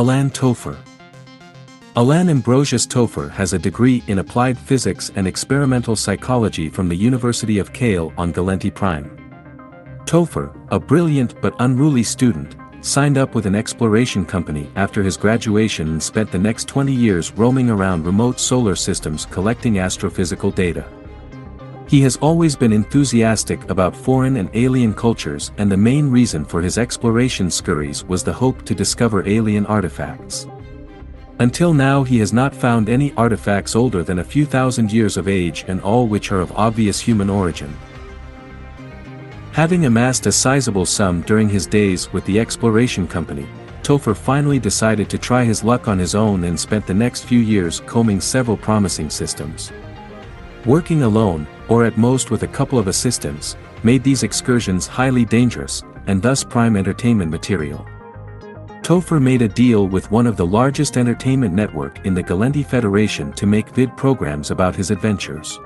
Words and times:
Alain 0.00 0.30
Topher. 0.30 0.78
Alain 1.94 2.30
Ambrosius 2.30 2.86
Topher 2.86 3.30
has 3.32 3.52
a 3.52 3.58
degree 3.58 4.02
in 4.06 4.20
applied 4.20 4.56
physics 4.56 5.12
and 5.14 5.28
experimental 5.28 5.94
psychology 5.94 6.70
from 6.70 6.88
the 6.88 6.96
University 6.96 7.58
of 7.58 7.74
Kehl 7.74 8.10
on 8.16 8.32
Gallente 8.32 8.74
Prime. 8.74 9.14
Topher, 10.06 10.56
a 10.70 10.80
brilliant 10.80 11.38
but 11.42 11.54
unruly 11.58 12.02
student, 12.02 12.56
signed 12.80 13.18
up 13.18 13.34
with 13.34 13.44
an 13.44 13.54
exploration 13.54 14.24
company 14.24 14.70
after 14.74 15.02
his 15.02 15.18
graduation 15.18 15.88
and 15.88 16.02
spent 16.02 16.32
the 16.32 16.38
next 16.38 16.66
20 16.66 16.94
years 16.94 17.32
roaming 17.32 17.68
around 17.68 18.06
remote 18.06 18.40
solar 18.40 18.76
systems 18.76 19.26
collecting 19.26 19.74
astrophysical 19.74 20.54
data. 20.54 20.88
He 21.90 22.02
has 22.02 22.16
always 22.18 22.54
been 22.54 22.72
enthusiastic 22.72 23.68
about 23.68 23.96
foreign 23.96 24.36
and 24.36 24.48
alien 24.54 24.94
cultures 24.94 25.50
and 25.58 25.68
the 25.68 25.76
main 25.76 26.08
reason 26.08 26.44
for 26.44 26.62
his 26.62 26.78
exploration 26.78 27.50
scurries 27.50 28.04
was 28.04 28.22
the 28.22 28.32
hope 28.32 28.64
to 28.66 28.76
discover 28.76 29.26
alien 29.26 29.66
artifacts. 29.66 30.46
Until 31.40 31.74
now 31.74 32.04
he 32.04 32.20
has 32.20 32.32
not 32.32 32.54
found 32.54 32.88
any 32.88 33.12
artifacts 33.16 33.74
older 33.74 34.04
than 34.04 34.20
a 34.20 34.24
few 34.24 34.46
thousand 34.46 34.92
years 34.92 35.16
of 35.16 35.26
age 35.26 35.64
and 35.66 35.80
all 35.80 36.06
which 36.06 36.30
are 36.30 36.40
of 36.40 36.52
obvious 36.52 37.00
human 37.00 37.28
origin. 37.28 37.76
Having 39.50 39.86
amassed 39.86 40.26
a 40.26 40.30
sizable 40.30 40.86
sum 40.86 41.22
during 41.22 41.48
his 41.48 41.66
days 41.66 42.12
with 42.12 42.24
the 42.24 42.38
exploration 42.38 43.08
company, 43.08 43.48
Topher 43.82 44.16
finally 44.16 44.60
decided 44.60 45.10
to 45.10 45.18
try 45.18 45.42
his 45.42 45.64
luck 45.64 45.88
on 45.88 45.98
his 45.98 46.14
own 46.14 46.44
and 46.44 46.60
spent 46.60 46.86
the 46.86 46.94
next 46.94 47.24
few 47.24 47.40
years 47.40 47.80
combing 47.80 48.20
several 48.20 48.56
promising 48.56 49.10
systems. 49.10 49.72
Working 50.66 51.04
alone, 51.04 51.46
or 51.68 51.84
at 51.84 51.96
most 51.96 52.30
with 52.30 52.42
a 52.42 52.48
couple 52.48 52.78
of 52.78 52.86
assistants, 52.86 53.56
made 53.82 54.04
these 54.04 54.22
excursions 54.22 54.86
highly 54.86 55.24
dangerous, 55.24 55.82
and 56.06 56.20
thus 56.20 56.44
prime 56.44 56.76
entertainment 56.76 57.30
material. 57.30 57.86
Topher 58.82 59.22
made 59.22 59.40
a 59.40 59.48
deal 59.48 59.86
with 59.86 60.10
one 60.10 60.26
of 60.26 60.36
the 60.36 60.46
largest 60.46 60.96
entertainment 60.96 61.54
network 61.54 62.04
in 62.04 62.12
the 62.12 62.22
Gallente 62.22 62.66
Federation 62.66 63.32
to 63.34 63.46
make 63.46 63.70
vid 63.70 63.96
programs 63.96 64.50
about 64.50 64.74
his 64.74 64.90
adventures. 64.90 65.58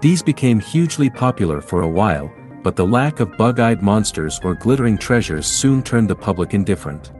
These 0.00 0.22
became 0.22 0.60
hugely 0.60 1.10
popular 1.10 1.60
for 1.60 1.82
a 1.82 1.88
while, 1.88 2.30
but 2.62 2.76
the 2.76 2.86
lack 2.86 3.20
of 3.20 3.36
bug-eyed 3.36 3.82
monsters 3.82 4.38
or 4.44 4.54
glittering 4.54 4.98
treasures 4.98 5.46
soon 5.46 5.82
turned 5.82 6.08
the 6.08 6.14
public 6.14 6.52
indifferent. 6.52 7.12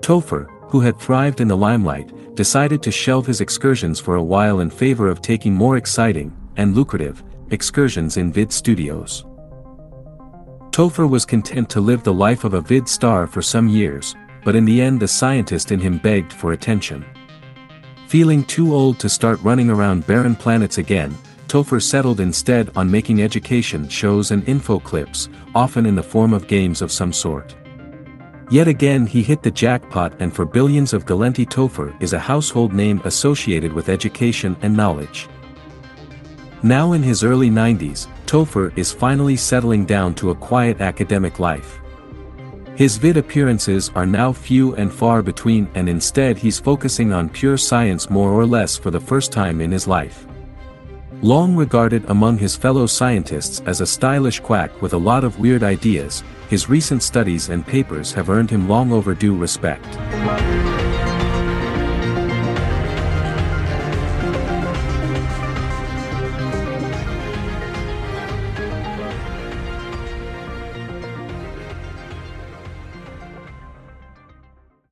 Topher, 0.00 0.48
who 0.68 0.80
had 0.80 0.98
thrived 0.98 1.40
in 1.40 1.48
the 1.48 1.56
limelight, 1.56 2.34
decided 2.34 2.82
to 2.82 2.90
shelve 2.90 3.26
his 3.26 3.40
excursions 3.40 4.00
for 4.00 4.16
a 4.16 4.22
while 4.22 4.60
in 4.60 4.70
favor 4.70 5.08
of 5.08 5.22
taking 5.22 5.54
more 5.54 5.76
exciting, 5.76 6.36
and 6.56 6.74
lucrative, 6.74 7.22
excursions 7.50 8.16
in 8.16 8.32
vid 8.32 8.52
studios. 8.52 9.24
Topher 10.70 11.08
was 11.08 11.24
content 11.24 11.70
to 11.70 11.80
live 11.80 12.02
the 12.02 12.12
life 12.12 12.42
of 12.42 12.54
a 12.54 12.60
vid 12.60 12.88
star 12.88 13.26
for 13.26 13.42
some 13.42 13.68
years, 13.68 14.16
but 14.44 14.56
in 14.56 14.64
the 14.64 14.82
end 14.82 14.98
the 14.98 15.08
scientist 15.08 15.70
in 15.70 15.78
him 15.78 15.98
begged 15.98 16.32
for 16.32 16.52
attention. 16.52 17.04
Feeling 18.08 18.44
too 18.44 18.74
old 18.74 18.98
to 19.00 19.08
start 19.08 19.40
running 19.42 19.70
around 19.70 20.06
barren 20.06 20.34
planets 20.34 20.78
again, 20.78 21.16
Topher 21.46 21.80
settled 21.80 22.20
instead 22.20 22.70
on 22.76 22.90
making 22.90 23.22
education 23.22 23.88
shows 23.88 24.32
and 24.32 24.48
info 24.48 24.80
clips, 24.80 25.28
often 25.54 25.86
in 25.86 25.94
the 25.94 26.02
form 26.02 26.32
of 26.32 26.48
games 26.48 26.82
of 26.82 26.90
some 26.90 27.12
sort. 27.12 27.54
Yet 28.50 28.68
again 28.68 29.06
he 29.06 29.22
hit 29.22 29.42
the 29.42 29.50
jackpot 29.50 30.14
and 30.20 30.32
for 30.34 30.44
billions 30.44 30.92
of 30.92 31.06
Gallente 31.06 31.48
Topher 31.48 31.94
is 32.00 32.12
a 32.12 32.18
household 32.18 32.72
name 32.72 33.00
associated 33.04 33.72
with 33.72 33.88
education 33.88 34.56
and 34.62 34.76
knowledge. 34.76 35.28
Now 36.62 36.92
in 36.92 37.02
his 37.02 37.24
early 37.24 37.50
90s, 37.50 38.06
Topher 38.26 38.76
is 38.76 38.92
finally 38.92 39.36
settling 39.36 39.84
down 39.84 40.14
to 40.16 40.30
a 40.30 40.34
quiet 40.34 40.80
academic 40.80 41.38
life. 41.38 41.80
His 42.76 42.96
vid 42.96 43.16
appearances 43.16 43.90
are 43.94 44.06
now 44.06 44.32
few 44.32 44.74
and 44.74 44.92
far 44.92 45.22
between 45.22 45.68
and 45.74 45.88
instead 45.88 46.36
he's 46.36 46.58
focusing 46.58 47.12
on 47.12 47.28
pure 47.28 47.56
science 47.56 48.10
more 48.10 48.32
or 48.32 48.44
less 48.44 48.76
for 48.76 48.90
the 48.90 49.00
first 49.00 49.30
time 49.30 49.60
in 49.60 49.70
his 49.70 49.86
life. 49.86 50.26
Long 51.22 51.56
regarded 51.56 52.04
among 52.10 52.36
his 52.38 52.56
fellow 52.56 52.86
scientists 52.86 53.62
as 53.66 53.80
a 53.80 53.86
stylish 53.86 54.40
quack 54.40 54.82
with 54.82 54.92
a 54.92 54.98
lot 54.98 55.22
of 55.24 55.38
weird 55.38 55.62
ideas, 55.62 56.24
his 56.54 56.68
recent 56.68 57.02
studies 57.02 57.48
and 57.48 57.66
papers 57.66 58.12
have 58.12 58.30
earned 58.30 58.48
him 58.48 58.68
long 58.68 58.92
overdue 58.92 59.34
respect. 59.34 59.84